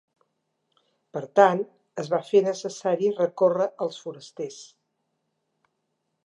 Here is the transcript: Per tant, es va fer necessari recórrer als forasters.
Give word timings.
Per 1.17 1.21
tant, 1.39 1.61
es 2.03 2.09
va 2.13 2.21
fer 2.29 2.41
necessari 2.47 3.11
recórrer 3.19 3.69
als 3.87 4.01
forasters. 4.07 4.57